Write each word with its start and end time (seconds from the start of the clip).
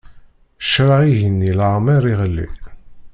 Ccṛeɛ 0.63 1.01
igenni 1.09 1.51
leɛmeṛ 1.59 2.03
iɣli. 2.11 2.47